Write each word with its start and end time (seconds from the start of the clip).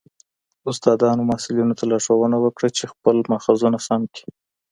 استادانو 0.71 1.21
محصلینو 1.29 1.77
ته 1.79 1.83
لارښوونه 1.89 2.37
وکړه 2.41 2.69
چي 2.77 2.83
خپل 2.93 3.15
ماخذونه 3.31 3.77
سم 3.87 4.01
کړي. 4.13 4.29